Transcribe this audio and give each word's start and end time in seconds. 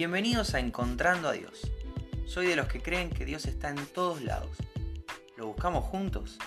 Bienvenidos 0.00 0.54
a 0.54 0.60
Encontrando 0.60 1.28
a 1.28 1.32
Dios. 1.32 1.70
Soy 2.24 2.46
de 2.46 2.56
los 2.56 2.68
que 2.68 2.80
creen 2.80 3.10
que 3.10 3.26
Dios 3.26 3.44
está 3.44 3.68
en 3.68 3.84
todos 3.92 4.22
lados. 4.22 4.56
¿Lo 5.36 5.48
buscamos 5.48 5.84
juntos? 5.84 6.38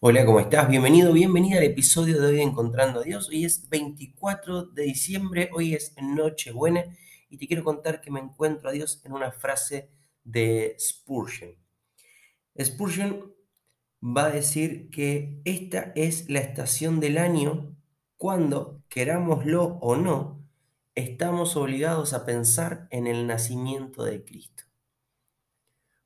Hola, 0.00 0.26
¿cómo 0.26 0.40
estás? 0.40 0.68
Bienvenido, 0.68 1.12
bienvenida 1.12 1.58
al 1.58 1.64
episodio 1.64 2.20
de 2.20 2.26
hoy 2.26 2.34
de 2.34 2.42
Encontrando 2.42 2.98
a 2.98 3.02
Dios. 3.04 3.28
Hoy 3.28 3.44
es 3.44 3.68
24 3.68 4.64
de 4.64 4.82
diciembre, 4.82 5.50
hoy 5.52 5.74
es 5.74 5.94
Nochebuena 6.02 6.86
y 7.30 7.38
te 7.38 7.46
quiero 7.46 7.62
contar 7.62 8.00
que 8.00 8.10
me 8.10 8.18
encuentro 8.18 8.68
a 8.68 8.72
Dios 8.72 9.00
en 9.04 9.12
una 9.12 9.30
frase 9.30 9.90
de 10.24 10.74
Spurgeon. 10.76 11.54
Spurgeon 12.60 13.32
va 14.02 14.24
a 14.24 14.30
decir 14.30 14.90
que 14.90 15.40
esta 15.44 15.92
es 15.94 16.28
la 16.28 16.40
estación 16.40 16.98
del 16.98 17.18
año 17.18 17.73
cuando, 18.24 18.82
querámoslo 18.88 19.76
o 19.82 19.96
no, 19.96 20.42
estamos 20.94 21.56
obligados 21.56 22.14
a 22.14 22.24
pensar 22.24 22.88
en 22.90 23.06
el 23.06 23.26
nacimiento 23.26 24.02
de 24.02 24.24
Cristo. 24.24 24.64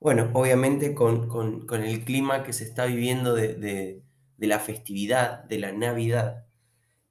Bueno, 0.01 0.29
obviamente 0.35 0.97
con, 0.97 1.69
el 1.71 2.05
clima 2.05 2.43
que 2.43 2.53
se 2.53 2.65
está 2.65 2.87
viviendo 2.87 3.37
de, 3.37 4.03
la 4.37 4.59
festividad, 4.59 5.45
de 5.45 5.59
la 5.61 5.71
Navidad, 5.71 6.49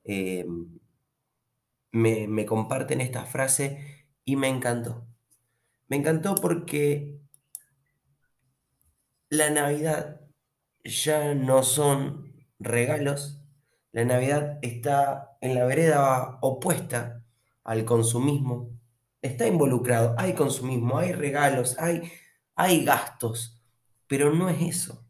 eh, 0.03 0.45
me, 1.91 2.27
me 2.27 2.45
comparten 2.45 2.99
esta 2.99 3.23
frase 3.23 4.09
y 4.25 4.35
me 4.35 4.49
encantó. 4.49 5.07
Me 5.87 5.95
encantó 5.95 6.35
porque 6.35 7.17
la 9.29 9.51
Navidad 9.51 10.19
ya 10.83 11.33
no 11.33 11.63
son 11.63 12.33
regalos, 12.59 13.36
la 13.97 14.05
Navidad 14.05 14.59
está 14.61 15.37
en 15.41 15.55
la 15.55 15.65
vereda 15.65 16.37
opuesta 16.41 17.23
al 17.63 17.83
consumismo, 17.83 18.69
está 19.23 19.47
involucrado, 19.47 20.13
hay 20.19 20.33
consumismo, 20.33 20.99
hay 20.99 21.13
regalos, 21.13 21.79
hay, 21.79 22.11
hay 22.53 22.85
gastos, 22.85 23.59
pero 24.05 24.31
no 24.31 24.49
es 24.49 24.61
eso. 24.61 25.03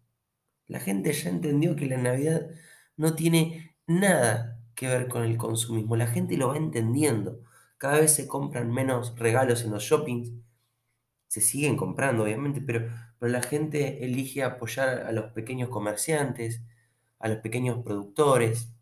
La 0.67 0.79
gente 0.79 1.11
ya 1.11 1.29
entendió 1.29 1.75
que 1.75 1.87
la 1.87 1.97
Navidad 1.97 2.47
no 2.95 3.13
tiene 3.13 3.75
nada 3.87 4.63
que 4.73 4.87
ver 4.87 5.09
con 5.09 5.23
el 5.23 5.35
consumismo, 5.35 5.97
la 5.97 6.07
gente 6.07 6.37
lo 6.37 6.47
va 6.47 6.55
entendiendo. 6.55 7.41
Cada 7.77 7.99
vez 7.99 8.13
se 8.15 8.25
compran 8.25 8.71
menos 8.71 9.19
regalos 9.19 9.65
en 9.65 9.71
los 9.71 9.83
shoppings, 9.83 10.31
se 11.27 11.41
siguen 11.41 11.75
comprando 11.75 12.23
obviamente, 12.23 12.61
pero 12.61 12.89
pero 13.19 13.31
la 13.31 13.41
gente 13.41 14.05
elige 14.05 14.43
apoyar 14.43 15.01
a 15.01 15.11
los 15.11 15.31
pequeños 15.33 15.67
comerciantes, 15.67 16.61
a 17.19 17.27
los 17.27 17.39
pequeños 17.39 17.83
productores. 17.83 18.76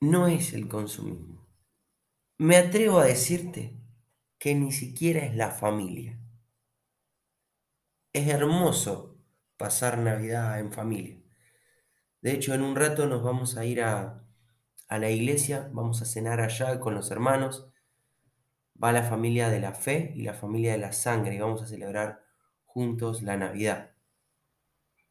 No 0.00 0.26
es 0.26 0.54
el 0.54 0.68
consumismo. 0.68 1.46
Me 2.38 2.56
atrevo 2.56 2.98
a 2.98 3.04
decirte 3.04 3.76
que 4.38 4.54
ni 4.54 4.72
siquiera 4.72 5.20
es 5.24 5.36
la 5.36 5.50
familia. 5.50 6.18
Es 8.12 8.28
hermoso 8.28 9.16
pasar 9.56 9.98
Navidad 9.98 10.60
en 10.60 10.72
familia. 10.72 11.22
De 12.20 12.32
hecho, 12.32 12.54
en 12.54 12.62
un 12.62 12.76
rato 12.76 13.06
nos 13.06 13.22
vamos 13.22 13.56
a 13.56 13.64
ir 13.64 13.82
a, 13.82 14.24
a 14.88 14.98
la 14.98 15.10
iglesia, 15.10 15.70
vamos 15.72 16.02
a 16.02 16.04
cenar 16.04 16.40
allá 16.40 16.80
con 16.80 16.94
los 16.94 17.10
hermanos 17.10 17.68
va 18.82 18.92
la 18.92 19.02
familia 19.02 19.50
de 19.50 19.60
la 19.60 19.74
fe 19.74 20.12
y 20.16 20.22
la 20.22 20.32
familia 20.32 20.72
de 20.72 20.78
la 20.78 20.92
sangre 20.92 21.34
y 21.34 21.38
vamos 21.40 21.62
a 21.62 21.66
celebrar 21.66 22.22
juntos 22.64 23.22
la 23.22 23.36
Navidad. 23.36 23.90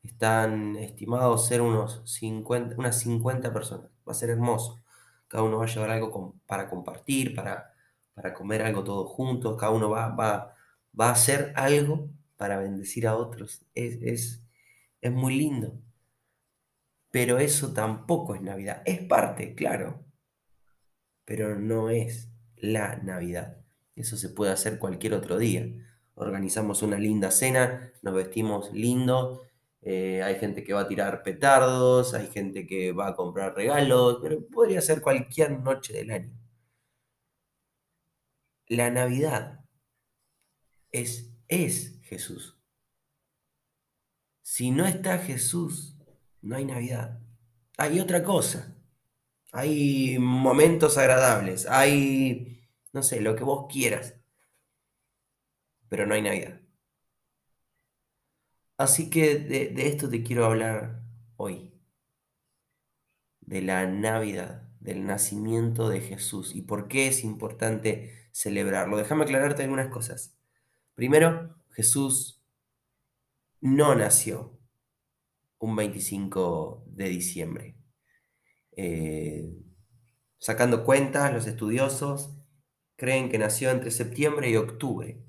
Están 0.01 0.75
estimados 0.75 1.45
ser 1.45 1.61
unos 1.61 2.01
50, 2.05 2.77
unas 2.79 2.97
50 2.99 3.53
personas. 3.53 3.91
Va 4.07 4.11
a 4.11 4.15
ser 4.15 4.29
hermoso. 4.29 4.79
Cada 5.27 5.43
uno 5.43 5.57
va 5.57 5.65
a 5.65 5.67
llevar 5.67 5.89
algo 5.89 6.35
para 6.45 6.69
compartir, 6.69 7.35
para, 7.35 7.73
para 8.13 8.33
comer 8.33 8.61
algo 8.61 8.83
todos 8.83 9.09
juntos. 9.11 9.57
Cada 9.57 9.71
uno 9.71 9.89
va, 9.89 10.09
va, 10.09 10.55
va 10.99 11.09
a 11.09 11.11
hacer 11.11 11.53
algo 11.55 12.09
para 12.37 12.57
bendecir 12.57 13.07
a 13.07 13.15
otros. 13.17 13.65
Es, 13.75 13.99
es, 14.01 14.43
es 15.01 15.11
muy 15.11 15.37
lindo. 15.37 15.79
Pero 17.11 17.39
eso 17.39 17.73
tampoco 17.73 18.35
es 18.35 18.41
Navidad. 18.41 18.81
Es 18.85 19.01
parte, 19.03 19.55
claro. 19.55 20.05
Pero 21.25 21.59
no 21.59 21.89
es 21.89 22.29
la 22.55 22.97
Navidad. 22.97 23.57
Eso 23.95 24.17
se 24.17 24.29
puede 24.29 24.51
hacer 24.51 24.79
cualquier 24.79 25.13
otro 25.13 25.37
día. 25.37 25.67
Organizamos 26.15 26.81
una 26.83 26.97
linda 26.97 27.31
cena, 27.31 27.91
nos 28.01 28.13
vestimos 28.13 28.71
lindo, 28.73 29.46
eh, 29.81 30.21
hay 30.23 30.35
gente 30.39 30.63
que 30.63 30.73
va 30.73 30.81
a 30.81 30.87
tirar 30.87 31.23
petardos, 31.23 32.13
hay 32.13 32.27
gente 32.27 32.65
que 32.67 32.91
va 32.91 33.09
a 33.09 33.15
comprar 33.15 33.55
regalos, 33.55 34.19
pero 34.21 34.45
podría 34.47 34.81
ser 34.81 35.01
cualquier 35.01 35.59
noche 35.59 35.93
del 35.93 36.11
año. 36.11 36.33
La 38.67 38.89
Navidad 38.89 39.63
es, 40.91 41.33
es 41.47 41.99
Jesús. 42.03 42.57
Si 44.41 44.71
no 44.71 44.85
está 44.85 45.19
Jesús, 45.19 45.97
no 46.41 46.55
hay 46.55 46.65
Navidad. 46.65 47.19
Hay 47.77 47.99
otra 47.99 48.23
cosa. 48.23 48.77
Hay 49.51 50.17
momentos 50.19 50.97
agradables, 50.97 51.65
hay, 51.67 52.67
no 52.93 53.01
sé, 53.01 53.21
lo 53.21 53.35
que 53.35 53.43
vos 53.43 53.67
quieras, 53.71 54.15
pero 55.89 56.05
no 56.05 56.13
hay 56.13 56.21
Navidad. 56.21 56.61
Así 58.77 59.09
que 59.09 59.39
de, 59.39 59.73
esto 59.87 60.07
te 60.09 60.23
quiero 60.23 60.45
hablar 60.45 61.01
hoy, 61.35 61.73
de 63.41 63.61
la 63.61 63.87
Navidad, 63.87 64.69
del 64.79 65.05
nacimiento 65.05 65.89
de 65.89 66.01
Jesús 66.01 66.55
y 66.55 66.61
por 66.61 66.87
qué 66.87 67.07
es 67.07 67.23
importante 67.23 68.29
celebrarlo. 68.31 68.97
Déjame 68.97 69.23
aclararte 69.23 69.63
algunas 69.63 69.87
cosas. 69.87 70.37
Primero, 70.93 71.57
Jesús 71.71 72.43
no 73.61 73.95
nació 73.95 74.59
un 75.57 75.75
25 75.75 76.83
de 76.87 77.09
diciembre. 77.09 77.77
Eh, 78.75 79.51
sacando 80.37 80.85
cuentas, 80.85 81.33
los 81.33 81.47
estudiosos 81.47 82.37
creen 82.95 83.29
que 83.29 83.39
nació 83.39 83.71
entre 83.71 83.89
septiembre 83.89 84.51
y 84.51 84.55
octubre. 84.55 85.23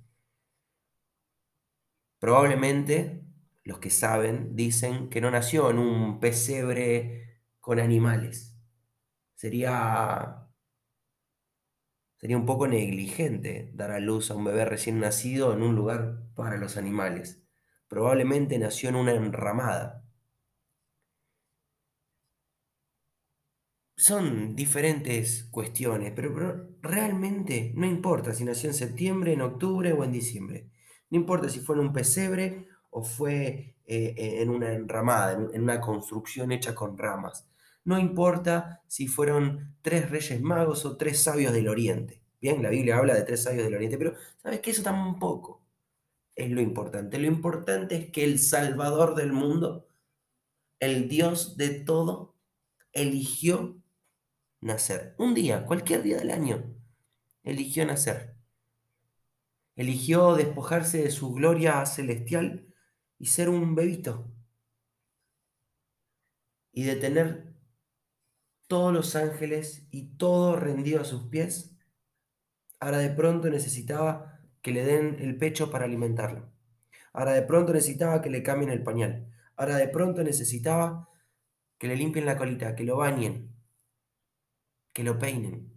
Probablemente 2.18 3.27
los 3.68 3.80
que 3.80 3.90
saben 3.90 4.56
dicen 4.56 5.10
que 5.10 5.20
no 5.20 5.30
nació 5.30 5.70
en 5.70 5.78
un 5.78 6.20
pesebre 6.20 7.42
con 7.60 7.78
animales. 7.78 8.56
Sería 9.34 10.48
sería 12.16 12.38
un 12.38 12.46
poco 12.46 12.66
negligente 12.66 13.70
dar 13.74 13.90
a 13.90 14.00
luz 14.00 14.30
a 14.30 14.36
un 14.36 14.44
bebé 14.44 14.64
recién 14.64 14.98
nacido 15.00 15.52
en 15.52 15.62
un 15.62 15.76
lugar 15.76 16.24
para 16.34 16.56
los 16.56 16.78
animales. 16.78 17.42
Probablemente 17.88 18.58
nació 18.58 18.88
en 18.88 18.96
una 18.96 19.12
enramada. 19.12 20.08
son 23.98 24.54
diferentes 24.54 25.48
cuestiones, 25.50 26.12
pero, 26.14 26.70
realmente 26.80 27.72
no 27.74 27.84
importa 27.84 28.32
si 28.32 28.44
nació 28.44 28.70
en 28.70 28.74
septiembre, 28.74 29.32
en 29.32 29.40
octubre 29.40 29.92
o 29.92 30.04
en 30.04 30.12
diciembre. 30.12 30.70
No 31.10 31.18
importa 31.18 31.48
si 31.48 31.58
fue 31.58 31.74
en 31.74 31.80
un 31.80 31.92
pesebre 31.92 32.68
o 32.98 33.04
fue 33.04 33.76
eh, 33.86 34.14
eh, 34.16 34.42
en 34.42 34.50
una 34.50 34.72
enramada, 34.72 35.32
en, 35.32 35.62
una 35.62 35.80
construcción 35.80 36.52
hecha 36.52 36.74
con 36.74 36.98
ramas. 36.98 37.46
No 37.84 37.98
importa 37.98 38.82
si 38.88 39.06
fueron 39.06 39.76
tres 39.82 40.10
reyes 40.10 40.40
magos 40.42 40.84
o 40.84 40.96
tres 40.96 41.22
sabios 41.22 41.52
del 41.52 41.68
oriente. 41.68 42.22
Bien, 42.40 42.62
la 42.62 42.70
Biblia 42.70 42.98
habla 42.98 43.14
de 43.14 43.22
tres 43.22 43.44
sabios 43.44 43.64
del 43.64 43.74
oriente, 43.74 43.98
pero 43.98 44.14
¿sabes 44.42 44.60
qué? 44.60 44.70
Eso 44.72 44.82
tampoco 44.82 45.62
es 46.34 46.50
lo 46.50 46.60
importante. 46.60 47.18
Lo 47.18 47.26
importante 47.26 47.96
es 47.96 48.10
que 48.10 48.24
el 48.24 48.38
Salvador 48.38 49.14
del 49.14 49.32
mundo, 49.32 49.88
el 50.80 51.08
Dios 51.08 51.56
de 51.56 51.70
todo, 51.70 52.36
eligió 52.92 53.80
nacer. 54.60 55.14
Un 55.18 55.34
día, 55.34 55.66
cualquier 55.66 56.02
día 56.02 56.18
del 56.18 56.30
año, 56.30 56.74
eligió 57.42 57.86
nacer. 57.86 58.36
Eligió 59.76 60.34
despojarse 60.34 61.02
de 61.02 61.10
su 61.10 61.32
gloria 61.32 61.86
celestial 61.86 62.67
y 63.18 63.26
ser 63.26 63.48
un 63.48 63.74
bebito. 63.74 64.32
Y 66.72 66.84
de 66.84 66.96
tener 66.96 67.54
todos 68.68 68.92
los 68.92 69.16
ángeles 69.16 69.88
y 69.90 70.16
todo 70.16 70.56
rendido 70.56 71.00
a 71.00 71.04
sus 71.04 71.24
pies. 71.24 71.76
Ahora 72.78 72.98
de 72.98 73.10
pronto 73.10 73.48
necesitaba 73.50 74.40
que 74.62 74.70
le 74.70 74.84
den 74.84 75.16
el 75.20 75.36
pecho 75.36 75.70
para 75.70 75.86
alimentarlo. 75.86 76.52
Ahora 77.12 77.32
de 77.32 77.42
pronto 77.42 77.72
necesitaba 77.72 78.20
que 78.20 78.30
le 78.30 78.42
cambien 78.42 78.70
el 78.70 78.82
pañal. 78.82 79.32
Ahora 79.56 79.76
de 79.76 79.88
pronto 79.88 80.22
necesitaba 80.22 81.08
que 81.78 81.88
le 81.88 81.96
limpien 81.96 82.26
la 82.26 82.36
colita, 82.36 82.76
que 82.76 82.84
lo 82.84 82.98
bañen, 82.98 83.54
que 84.92 85.02
lo 85.02 85.18
peinen. 85.18 85.72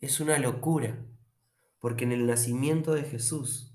Es 0.00 0.20
una 0.20 0.38
locura, 0.38 1.06
porque 1.78 2.04
en 2.04 2.12
el 2.12 2.26
nacimiento 2.26 2.94
de 2.94 3.04
Jesús 3.04 3.67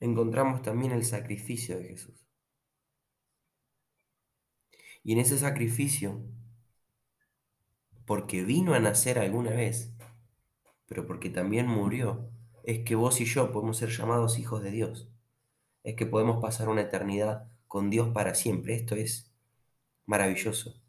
encontramos 0.00 0.62
también 0.62 0.92
el 0.92 1.04
sacrificio 1.04 1.78
de 1.78 1.84
Jesús. 1.84 2.26
Y 5.02 5.12
en 5.12 5.18
ese 5.18 5.38
sacrificio, 5.38 6.22
porque 8.04 8.44
vino 8.44 8.74
a 8.74 8.80
nacer 8.80 9.18
alguna 9.18 9.50
vez, 9.50 9.94
pero 10.86 11.06
porque 11.06 11.30
también 11.30 11.66
murió, 11.66 12.30
es 12.64 12.80
que 12.84 12.94
vos 12.94 13.20
y 13.20 13.24
yo 13.24 13.52
podemos 13.52 13.78
ser 13.78 13.90
llamados 13.90 14.38
hijos 14.38 14.62
de 14.62 14.70
Dios. 14.70 15.08
Es 15.84 15.94
que 15.96 16.06
podemos 16.06 16.42
pasar 16.42 16.68
una 16.68 16.82
eternidad 16.82 17.50
con 17.66 17.90
Dios 17.90 18.08
para 18.08 18.34
siempre. 18.34 18.74
Esto 18.74 18.94
es 18.94 19.30
maravilloso. 20.06 20.80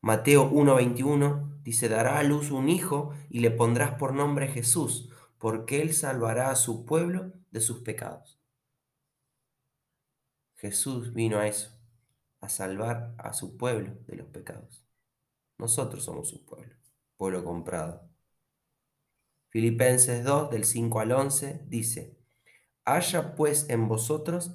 Mateo 0.00 0.50
1:21 0.50 1.60
dice, 1.62 1.88
dará 1.88 2.18
a 2.18 2.22
luz 2.22 2.50
un 2.50 2.68
hijo 2.68 3.12
y 3.28 3.40
le 3.40 3.50
pondrás 3.50 3.94
por 3.94 4.14
nombre 4.14 4.48
Jesús, 4.48 5.10
porque 5.38 5.80
él 5.80 5.94
salvará 5.94 6.50
a 6.50 6.56
su 6.56 6.84
pueblo 6.84 7.32
de 7.50 7.60
sus 7.60 7.82
pecados. 7.82 8.38
Jesús 10.56 11.14
vino 11.14 11.38
a 11.38 11.46
eso, 11.46 11.70
a 12.40 12.48
salvar 12.48 13.14
a 13.18 13.32
su 13.32 13.56
pueblo 13.56 13.96
de 14.06 14.16
los 14.16 14.26
pecados. 14.28 14.84
Nosotros 15.56 16.04
somos 16.04 16.28
su 16.28 16.44
pueblo, 16.44 16.74
pueblo 17.16 17.44
comprado. 17.44 18.08
Filipenses 19.50 20.24
2, 20.24 20.50
del 20.50 20.64
5 20.64 21.00
al 21.00 21.12
11, 21.12 21.62
dice, 21.66 22.16
haya 22.84 23.34
pues 23.34 23.70
en 23.70 23.88
vosotros 23.88 24.52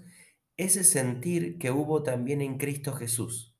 ese 0.57 0.83
sentir 0.83 1.57
que 1.57 1.71
hubo 1.71 2.03
también 2.03 2.41
en 2.41 2.57
Cristo 2.57 2.93
Jesús, 2.93 3.55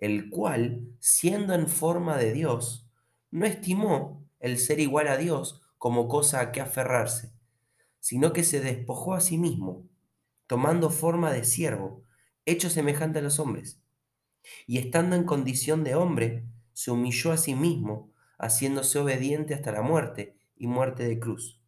el 0.00 0.30
cual, 0.30 0.88
siendo 1.00 1.54
en 1.54 1.68
forma 1.68 2.16
de 2.16 2.32
Dios, 2.32 2.88
no 3.30 3.46
estimó 3.46 4.26
el 4.38 4.58
ser 4.58 4.80
igual 4.80 5.08
a 5.08 5.16
Dios 5.16 5.60
como 5.80 6.08
cosa 6.08 6.40
a 6.40 6.52
que 6.52 6.60
aferrarse, 6.60 7.32
sino 8.00 8.34
que 8.34 8.44
se 8.44 8.60
despojó 8.60 9.14
a 9.14 9.20
sí 9.22 9.38
mismo, 9.38 9.88
tomando 10.46 10.90
forma 10.90 11.32
de 11.32 11.42
siervo, 11.42 12.04
hecho 12.44 12.68
semejante 12.68 13.20
a 13.20 13.22
los 13.22 13.40
hombres, 13.40 13.80
y 14.66 14.76
estando 14.76 15.16
en 15.16 15.24
condición 15.24 15.82
de 15.82 15.94
hombre, 15.94 16.44
se 16.74 16.90
humilló 16.90 17.32
a 17.32 17.38
sí 17.38 17.54
mismo, 17.54 18.12
haciéndose 18.38 18.98
obediente 18.98 19.54
hasta 19.54 19.72
la 19.72 19.80
muerte 19.80 20.36
y 20.54 20.66
muerte 20.66 21.08
de 21.08 21.18
cruz. 21.18 21.62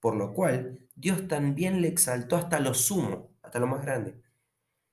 Por 0.00 0.16
lo 0.16 0.32
cual 0.32 0.88
Dios 0.94 1.28
también 1.28 1.82
le 1.82 1.88
exaltó 1.88 2.36
hasta 2.36 2.60
lo 2.60 2.72
sumo, 2.72 3.28
hasta 3.42 3.58
lo 3.58 3.66
más 3.66 3.82
grande, 3.82 4.22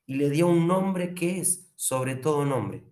y 0.05 0.15
le 0.15 0.29
dio 0.29 0.45
un 0.45 0.67
nombre 0.67 1.13
que 1.13 1.39
es 1.39 1.71
sobre 1.77 2.15
todo 2.15 2.43
nombre, 2.43 2.83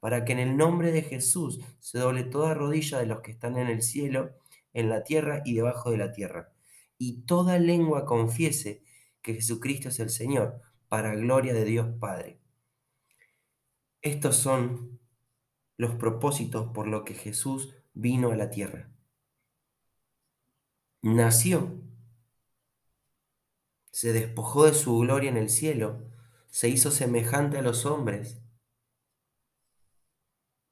para 0.00 0.26
que 0.26 0.32
en 0.32 0.40
el 0.40 0.58
nombre 0.58 0.92
de 0.92 1.00
Jesús 1.00 1.60
se 1.80 1.98
doble 1.98 2.24
toda 2.24 2.52
rodilla 2.52 2.98
de 2.98 3.06
los 3.06 3.22
que 3.22 3.30
están 3.30 3.56
en 3.56 3.68
el 3.68 3.80
cielo, 3.80 4.34
en 4.74 4.90
la 4.90 5.04
tierra 5.04 5.40
y 5.44 5.54
debajo 5.54 5.90
de 5.90 5.96
la 5.96 6.12
tierra, 6.12 6.52
y 6.98 7.22
toda 7.22 7.58
lengua 7.58 8.04
confiese 8.04 8.84
que 9.22 9.34
Jesucristo 9.34 9.88
es 9.88 10.00
el 10.00 10.10
Señor, 10.10 10.60
para 10.88 11.14
gloria 11.14 11.54
de 11.54 11.64
Dios 11.64 11.88
Padre. 11.98 12.38
Estos 14.02 14.36
son 14.36 15.00
los 15.76 15.94
propósitos 15.94 16.70
por 16.72 16.86
los 16.86 17.02
que 17.04 17.14
Jesús 17.14 17.74
vino 17.94 18.30
a 18.30 18.36
la 18.36 18.50
tierra. 18.50 18.90
Nació, 21.02 21.82
se 23.90 24.12
despojó 24.12 24.66
de 24.66 24.74
su 24.74 24.98
gloria 24.98 25.30
en 25.30 25.36
el 25.36 25.48
cielo, 25.48 26.10
se 26.48 26.68
hizo 26.68 26.90
semejante 26.90 27.58
a 27.58 27.62
los 27.62 27.86
hombres 27.86 28.40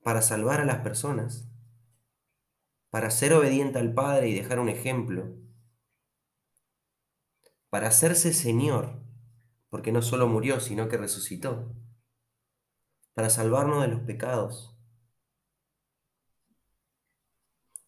para 0.03 0.23
salvar 0.23 0.61
a 0.61 0.65
las 0.65 0.79
personas, 0.79 1.49
para 2.93 3.11
ser 3.11 3.33
obediente 3.33 3.79
al 3.79 3.95
Padre 3.95 4.29
y 4.29 4.35
dejar 4.35 4.61
un 4.61 4.69
ejemplo, 4.69 5.35
para 7.71 7.89
hacerse 7.89 8.35
Señor, 8.35 9.03
porque 9.71 9.93
no 9.93 10.03
solo 10.03 10.29
murió, 10.29 10.61
sino 10.61 10.91
que 10.91 10.99
resucitó, 10.99 11.75
para 13.15 13.31
salvarnos 13.31 13.81
de 13.81 13.89
los 13.89 14.01
pecados, 14.01 14.77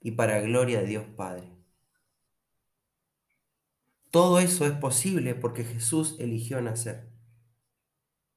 y 0.01 0.13
para 0.13 0.41
gloria 0.41 0.81
de 0.81 0.87
Dios 0.87 1.05
Padre. 1.15 1.53
Todo 4.11 4.39
eso 4.39 4.65
es 4.65 4.73
posible 4.73 5.35
porque 5.35 5.65
Jesús 5.65 6.17
eligió 6.19 6.63
nacer. 6.63 7.13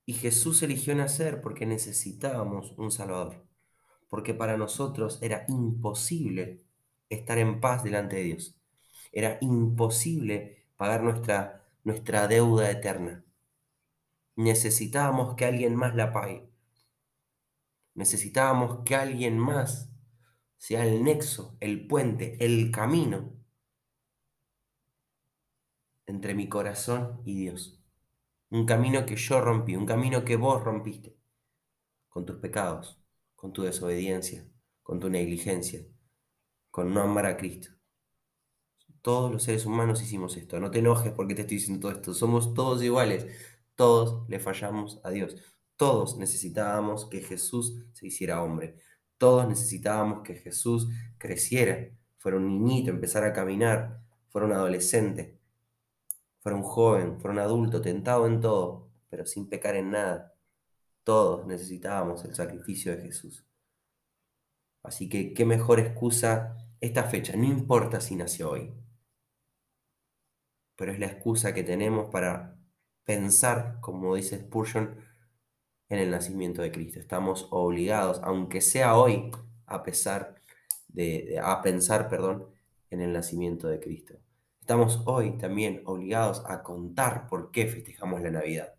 Y 0.06 0.16
Jesús 0.16 0.62
eligió 0.64 0.94
nacer 0.96 1.42
porque 1.42 1.66
necesitábamos 1.66 2.74
un 2.78 2.92
Salvador. 2.92 3.47
Porque 4.10 4.34
para 4.34 4.58
nosotros 4.58 5.20
era 5.22 5.46
imposible 5.48 6.64
estar 7.10 7.38
en 7.38 7.60
paz 7.60 7.84
delante 7.84 8.18
de 8.18 8.24
Dios. 8.24 8.56
Era 9.12 9.38
imposible 9.42 10.66
pagar 10.78 11.04
nuestra, 11.04 11.66
nuestra 11.84 12.28
deuda 12.28 12.70
eterna. 12.70 13.24
Necesitábamos 14.36 15.36
que 15.36 15.46
alguien 15.46 15.76
más 15.76 15.96
la 15.96 16.12
pague. 16.12 16.50
Necesitábamos 17.96 18.84
que 18.86 18.96
alguien 18.96 19.40
más 19.40 19.90
sea 20.58 20.86
el 20.86 21.04
nexo, 21.04 21.58
el 21.60 21.88
puente, 21.88 22.38
el 22.44 22.72
camino 22.72 23.38
entre 26.06 26.34
mi 26.34 26.48
corazón 26.50 27.22
y 27.26 27.36
Dios. 27.36 27.80
Un 28.50 28.66
camino 28.66 29.06
que 29.06 29.16
yo 29.16 29.42
rompí, 29.42 29.76
un 29.76 29.86
camino 29.86 30.24
que 30.24 30.38
vos 30.38 30.64
rompiste 30.64 31.18
con 32.10 32.26
tus 32.26 32.38
pecados, 32.38 33.00
con 33.38 33.54
tu 33.54 33.62
desobediencia, 33.62 34.46
con 34.84 35.00
tu 35.00 35.10
negligencia, 35.10 35.86
con 36.70 36.94
no 36.94 37.02
amar 37.02 37.28
a 37.28 37.38
Cristo. 37.38 37.70
Todos 39.02 39.32
los 39.32 39.44
seres 39.44 39.66
humanos 39.66 40.02
hicimos 40.02 40.36
esto. 40.36 40.60
No 40.60 40.70
te 40.70 40.80
enojes 40.80 41.14
porque 41.14 41.36
te 41.36 41.42
estoy 41.44 41.58
diciendo 41.58 41.80
todo 41.80 41.98
esto. 41.98 42.14
Somos 42.14 42.54
todos 42.54 42.84
iguales. 42.84 43.28
Todos 43.76 44.28
le 44.28 44.40
fallamos 44.40 45.00
a 45.04 45.12
Dios. 45.12 45.38
Todos 45.78 46.18
necesitábamos 46.18 47.06
que 47.06 47.22
Jesús 47.22 47.76
se 47.94 48.08
hiciera 48.08 48.44
hombre. 48.44 48.80
Todos 49.18 49.48
necesitábamos 49.48 50.24
que 50.24 50.36
Jesús 50.36 50.90
creciera, 51.18 51.90
fuera 52.18 52.38
un 52.38 52.48
niñito, 52.48 52.90
empezara 52.90 53.28
a 53.28 53.34
caminar, 53.34 54.02
fuera 54.30 54.48
un 54.48 54.54
adolescente, 54.54 55.40
fuera 56.40 56.58
un 56.58 56.64
joven, 56.64 57.20
fuera 57.20 57.34
un 57.34 57.40
adulto, 57.40 57.82
tentado 57.82 58.26
en 58.26 58.42
todo, 58.42 58.90
pero 59.10 59.26
sin 59.26 59.48
pecar 59.48 59.76
en 59.76 59.92
nada. 59.92 60.37
Todos 61.08 61.48
necesitábamos 61.48 62.26
el 62.26 62.36
sacrificio 62.36 62.94
de 62.94 63.02
Jesús. 63.02 63.48
Así 64.84 65.08
que 65.08 65.34
qué 65.34 65.46
mejor 65.46 65.80
excusa 65.80 66.58
esta 66.82 67.06
fecha, 67.06 67.34
no 67.38 67.46
importa 67.46 68.02
si 68.02 68.18
nació 68.18 68.52
hoy, 68.52 68.74
pero 70.76 70.92
es 70.92 71.00
la 71.00 71.06
excusa 71.06 71.54
que 71.54 71.64
tenemos 71.64 72.10
para 72.10 72.60
pensar, 73.06 73.78
como 73.80 74.16
dice 74.16 74.38
Spurgeon, 74.38 75.00
en 75.88 76.00
el 76.00 76.12
nacimiento 76.12 76.62
de 76.62 76.74
Cristo. 76.74 77.00
Estamos 77.00 77.48
obligados, 77.52 78.20
aunque 78.22 78.60
sea 78.60 78.98
hoy, 78.98 79.32
a 79.66 79.84
pesar 79.84 80.36
de, 80.90 81.40
a 81.42 81.62
pensar, 81.62 82.10
perdón, 82.10 82.50
en 82.90 83.00
el 83.00 83.14
nacimiento 83.14 83.70
de 83.70 83.80
Cristo. 83.80 84.16
Estamos 84.60 85.04
hoy 85.06 85.38
también 85.38 85.84
obligados 85.86 86.44
a 86.46 86.64
contar 86.64 87.28
por 87.28 87.52
qué 87.52 87.66
festejamos 87.66 88.22
la 88.22 88.32
Navidad. 88.32 88.77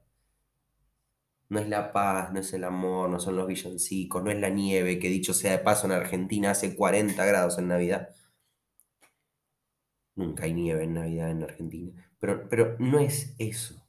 No 1.48 1.60
es 1.60 1.68
la 1.68 1.92
paz, 1.92 2.32
no 2.32 2.40
es 2.40 2.52
el 2.52 2.64
amor, 2.64 3.08
no 3.08 3.20
son 3.20 3.36
los 3.36 3.46
villancicos, 3.46 4.22
no 4.22 4.30
es 4.30 4.38
la 4.38 4.50
nieve, 4.50 4.98
que 4.98 5.08
dicho 5.08 5.32
sea 5.34 5.52
de 5.52 5.58
paso 5.58 5.86
en 5.86 5.92
Argentina 5.92 6.50
hace 6.50 6.76
40 6.76 7.24
grados 7.24 7.58
en 7.58 7.68
Navidad. 7.68 8.10
Nunca 10.14 10.44
hay 10.44 10.52
nieve 10.54 10.84
en 10.84 10.94
Navidad 10.94 11.30
en 11.30 11.42
Argentina. 11.44 12.10
Pero, 12.18 12.48
pero 12.48 12.76
no 12.78 12.98
es 12.98 13.34
eso. 13.38 13.82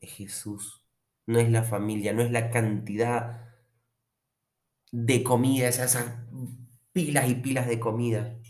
Es 0.00 0.12
Jesús 0.12 0.88
no 1.28 1.38
es 1.38 1.50
la 1.50 1.62
familia, 1.62 2.14
no 2.14 2.22
es 2.22 2.30
la 2.30 2.50
cantidad 2.50 3.52
de 4.90 5.22
comida, 5.22 5.68
esas 5.68 6.14
pilas 6.92 7.28
y 7.28 7.34
pilas 7.34 7.68
de 7.68 7.78
comida. 7.78 8.40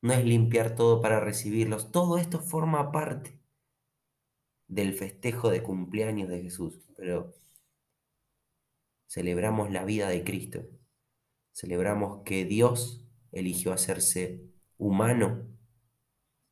No 0.00 0.12
es 0.12 0.24
limpiar 0.24 0.76
todo 0.76 1.00
para 1.00 1.18
recibirlos. 1.18 1.90
Todo 1.90 2.16
esto 2.18 2.38
forma 2.40 2.92
parte 2.92 3.40
del 4.68 4.94
festejo 4.94 5.50
de 5.50 5.62
cumpleaños 5.62 6.28
de 6.28 6.42
Jesús. 6.42 6.80
Pero 6.96 7.34
celebramos 9.06 9.70
la 9.70 9.84
vida 9.84 10.08
de 10.08 10.24
Cristo. 10.24 10.64
Celebramos 11.52 12.22
que 12.24 12.44
Dios 12.44 13.06
eligió 13.32 13.72
hacerse 13.72 14.42
humano, 14.78 15.46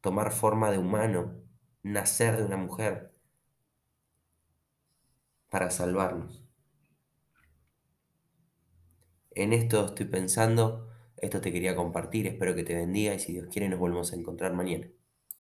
tomar 0.00 0.32
forma 0.32 0.70
de 0.70 0.78
humano, 0.78 1.42
nacer 1.82 2.36
de 2.36 2.44
una 2.44 2.56
mujer 2.56 3.12
para 5.48 5.70
salvarnos. 5.70 6.42
En 9.34 9.52
esto 9.52 9.86
estoy 9.86 10.06
pensando, 10.06 10.88
esto 11.16 11.40
te 11.40 11.52
quería 11.52 11.74
compartir, 11.74 12.26
espero 12.26 12.54
que 12.54 12.64
te 12.64 12.74
bendiga 12.74 13.14
y 13.14 13.18
si 13.18 13.32
Dios 13.32 13.48
quiere 13.50 13.68
nos 13.68 13.78
volvemos 13.78 14.12
a 14.12 14.16
encontrar 14.16 14.52
mañana. 14.52 14.88